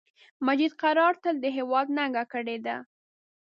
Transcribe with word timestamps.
مجید 0.45 0.73
قرار 0.83 1.13
تل 1.23 1.35
د 1.41 1.45
هیواد 1.57 1.87
ننګه 1.97 2.23
کړی 2.33 2.57
ده 2.65 2.75